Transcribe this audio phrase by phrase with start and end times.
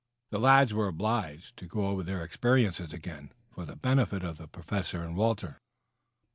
[0.31, 4.37] The lads were obliged to go all over their experiences again for the benefit of
[4.39, 5.59] the Professor and Walter.